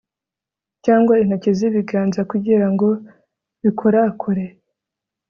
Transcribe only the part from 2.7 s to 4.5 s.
ngo bikorakore